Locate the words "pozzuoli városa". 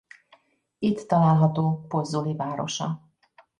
1.87-3.09